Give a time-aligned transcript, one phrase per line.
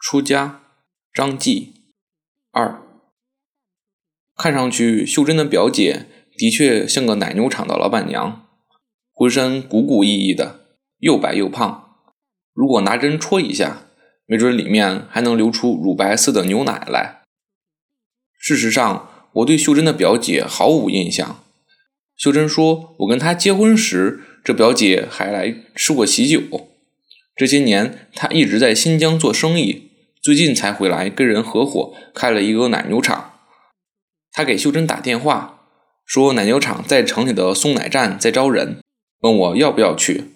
[0.00, 0.62] 出家，
[1.12, 1.74] 张继
[2.52, 2.80] 二。
[4.34, 6.06] 看上去，秀珍的表姐
[6.38, 8.46] 的确像个奶牛场的老板娘，
[9.12, 10.68] 浑身鼓鼓意意的，
[11.00, 11.98] 又白又胖。
[12.54, 13.88] 如果拿针戳一下，
[14.24, 17.20] 没准里面还能流出乳白色的牛奶来。
[18.38, 21.44] 事实上，我对秀珍的表姐毫无印象。
[22.16, 26.68] 秀珍说，我跟她结婚时，这表姐还来吃过喜酒。
[27.36, 29.89] 这些年，她一直在新疆做生意，
[30.22, 33.38] 最近才回来跟人合伙开了一个奶牛场。
[34.30, 35.62] 他给秀珍打电话，
[36.04, 38.82] 说奶牛场在城里的送奶站在招人，
[39.20, 40.32] 问我要不要去。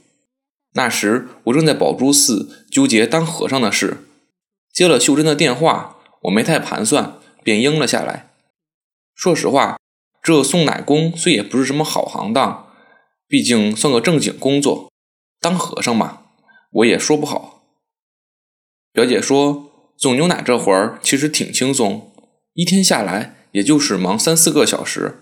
[0.73, 3.99] 那时我正在宝珠寺纠结当和尚的事，
[4.73, 8.31] 接了秀珍的电话，我没太盘算，便应了下来。
[9.15, 9.79] 说实话，
[10.23, 12.69] 这送奶工虽也不是什么好行当，
[13.29, 14.91] 毕竟算个正经工作，
[15.39, 16.23] 当和尚嘛。
[16.73, 17.63] 我也说不好。
[18.93, 19.71] 表姐说，
[20.05, 22.13] 送牛奶这活儿其实挺轻松，
[22.53, 25.21] 一天下来也就是忙三四个小时，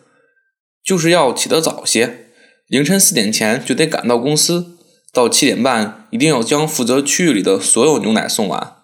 [0.84, 2.26] 就是要起得早些，
[2.66, 4.76] 凌晨四点前就得赶到公司，
[5.12, 8.78] 到七点半一定要将负责区域里的所有牛奶送完。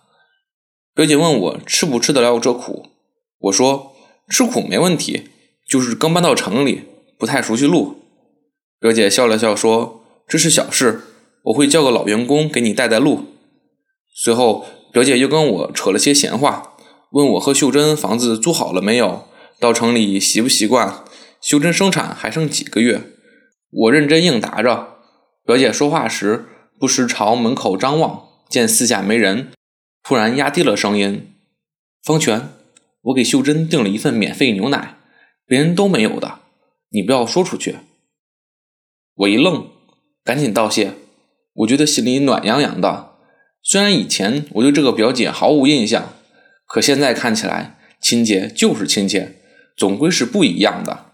[0.95, 2.87] 表姐问我吃不吃得了这苦，
[3.41, 3.97] 我说
[4.29, 5.25] 吃苦没问题，
[5.69, 6.83] 就是刚搬到城里，
[7.19, 7.97] 不太熟悉路。
[8.79, 11.01] 表姐笑了笑说：“这是小事。”
[11.47, 13.25] 我会叫个老员工给你带带路。
[14.15, 16.75] 随后，表姐又跟我扯了些闲话，
[17.11, 19.29] 问我和秀珍房子租好了没有，
[19.61, 21.05] 到城里习不习惯，
[21.41, 23.03] 秀珍生产还剩几个月。
[23.71, 24.97] 我认真应答着。
[25.45, 26.47] 表姐说话时
[26.79, 29.51] 不时朝门口张望，见四下没人，
[30.03, 31.33] 突然压低了声音
[32.05, 32.51] ：“方权，
[33.03, 34.99] 我给秀珍订了一份免费牛奶，
[35.47, 36.41] 别人都没有的，
[36.91, 37.77] 你不要说出去。”
[39.17, 39.69] 我一愣，
[40.23, 40.95] 赶紧道谢。
[41.55, 43.08] 我觉得心里暖洋洋的，
[43.63, 46.15] 虽然以前我对这个表姐毫无印象，
[46.67, 49.41] 可现在看起来亲切就是亲切，
[49.77, 51.07] 总归是不一样的。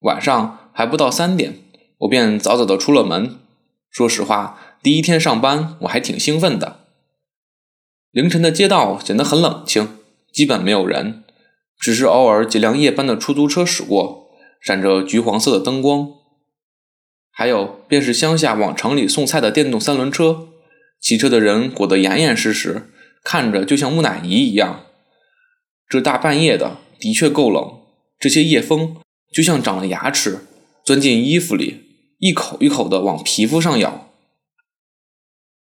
[0.00, 1.54] 晚上还不到三点，
[1.98, 3.38] 我便早早的出了门。
[3.90, 6.84] 说实话，第一天上班我还挺兴奋的。
[8.12, 9.96] 凌晨的街道显得很冷清，
[10.32, 11.24] 基本没有人，
[11.78, 14.30] 只是偶尔几辆夜班的出租车驶过，
[14.60, 16.08] 闪着橘黄色的灯光。
[17.30, 20.47] 还有，便是乡下往城里送菜的电动三轮车，
[21.00, 22.90] 骑车的人裹得严严实实，
[23.22, 24.84] 看着就像木乃伊一样。
[25.88, 27.80] 这大半夜的，的确够冷。
[28.18, 28.96] 这些夜风
[29.32, 30.40] 就像长了牙齿，
[30.84, 31.82] 钻进衣服里，
[32.18, 34.10] 一口一口的往皮肤上咬。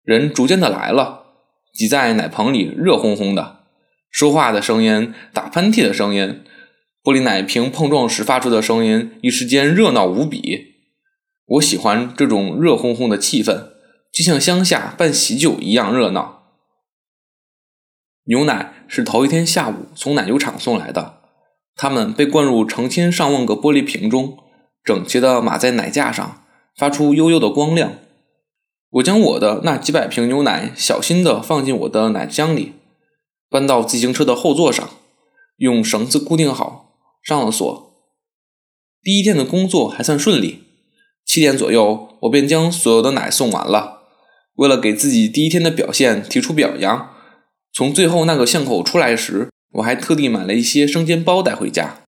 [0.03, 1.25] 人逐渐的来了，
[1.75, 3.65] 挤在奶棚里，热烘烘的，
[4.11, 6.43] 说话的声音，打喷嚏的声音，
[7.05, 10.75] 玻璃奶瓶碰撞时发出的声音，一时间热闹无比。
[11.45, 13.69] 我喜欢这种热烘烘的气氛，
[14.19, 16.43] 就像乡下办喜酒一样热闹。
[18.25, 21.21] 牛奶是头一天下午从奶牛场送来的，
[21.77, 24.39] 它们被灌入成千上万个玻璃瓶中，
[24.83, 26.43] 整齐地码在奶架上，
[26.77, 27.95] 发出幽幽的光亮。
[28.91, 32.73] 我将我的那几百瓶牛奶小心地放进我的奶箱里，
[33.49, 34.91] 搬到自行车的后座上，
[35.59, 37.93] 用绳子固定好，上了锁。
[39.01, 40.65] 第一天的工作还算顺利。
[41.25, 43.98] 七点左右，我便将所有的奶送完了。
[44.59, 47.11] 为了给自己第一天的表现提出表扬，
[47.73, 52.01] 从最后那个巷口出来时，我还特地买了一些生煎包带回家。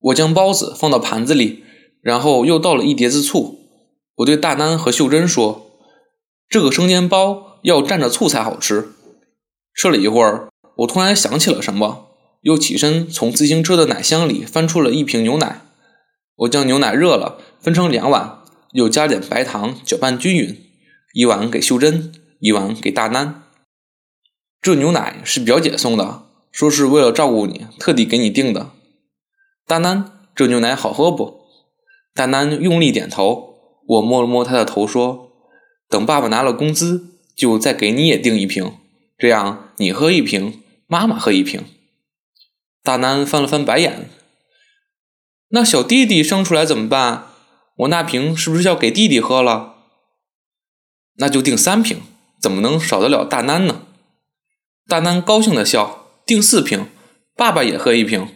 [0.00, 1.62] 我将包子放到盘子里，
[2.00, 3.58] 然后又倒了一碟子醋。
[4.16, 5.78] 我对大丹和秀珍说
[6.48, 8.88] ：“这个生煎包要蘸着醋才好吃。”
[9.76, 12.06] 吃了一会儿，我突然想起了什么，
[12.40, 15.60] 又起身从自行车的奶箱里翻出了一瓶牛奶。
[16.36, 18.38] 我将牛奶热了，分成两碗，
[18.72, 20.69] 又加点白糖，搅拌均匀。
[21.12, 23.42] 一碗给秀珍，一碗给大南。
[24.62, 28.70] 这牛奶是表姐送的，说是为了照顾你，特地给你订的。
[29.66, 31.40] 大南，这牛奶好喝不？
[32.14, 33.48] 大南用力点头。
[33.88, 35.32] 我摸了摸他的头，说
[35.90, 38.74] ：“等爸爸拿了工资，就再给你也订一瓶，
[39.18, 41.64] 这样你喝一瓶，妈妈喝一瓶。”
[42.84, 44.08] 大南翻了翻白眼。
[45.48, 47.26] 那小弟弟生出来怎么办？
[47.78, 49.69] 我那瓶是不是要给弟弟喝了？
[51.20, 52.00] 那就订三瓶，
[52.40, 53.82] 怎么能少得了大南呢？
[54.88, 56.88] 大南高兴的笑，订四瓶，
[57.36, 58.34] 爸爸也喝一瓶。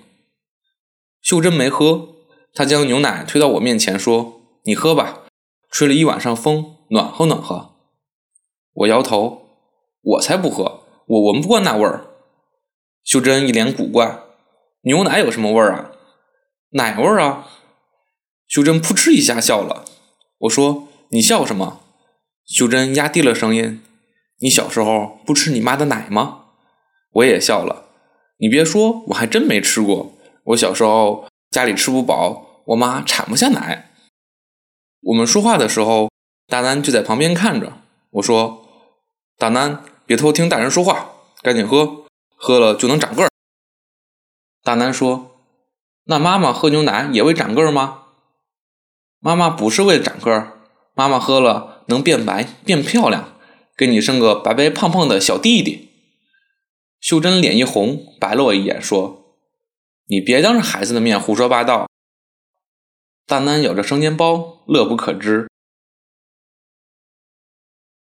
[1.23, 2.09] 秀珍没喝，
[2.53, 5.23] 她将牛奶推到我面前说：“你喝吧，
[5.71, 7.75] 吹了一晚上风，暖和暖和。”
[8.75, 9.49] 我摇头，
[10.03, 12.07] 我才不喝，我闻不惯那味儿。
[13.03, 14.21] 秀珍一脸古怪
[14.85, 15.93] ：“牛奶有什么味儿啊？”
[16.77, 17.49] 奶味儿啊！
[18.47, 19.87] 秀珍扑哧一下笑了。
[20.41, 21.81] 我说：“你笑什么？”
[22.46, 23.82] 秀珍压低了声音
[24.41, 26.44] ：“你小时候不吃你妈的奶吗？”
[27.12, 27.87] 我也笑了。
[28.38, 30.12] 你别说，我还真没吃过。
[30.44, 33.91] 我小时候家里吃不饱，我妈产不下奶。
[35.00, 36.11] 我们说话的时候，
[36.49, 37.73] 大南就在旁边看着。
[38.11, 38.67] 我说
[39.38, 41.12] ：“大南，别偷听大人说话，
[41.43, 42.05] 赶紧喝，
[42.37, 43.31] 喝了就能长个儿。”
[44.62, 45.31] 大南说
[46.05, 48.02] ：“那妈妈喝牛奶也为长个儿吗？”
[49.20, 50.61] 妈妈不是为了长个儿，
[50.94, 53.37] 妈妈喝了能变白变漂亮，
[53.77, 55.91] 给你生个白白胖胖的小弟弟。
[57.01, 59.37] 秀珍脸一红，白了我一眼，说
[60.09, 61.87] ：“你别当着孩子的面胡说八道。”
[63.27, 65.49] 大南咬着生煎包，乐不可支。